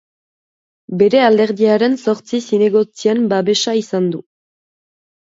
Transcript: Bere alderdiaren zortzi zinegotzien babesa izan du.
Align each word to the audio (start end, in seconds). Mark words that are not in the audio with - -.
Bere 1.01 1.19
alderdiaren 1.25 1.97
zortzi 2.05 2.39
zinegotzien 2.45 3.21
babesa 3.35 3.77
izan 3.83 4.09
du. 4.15 4.23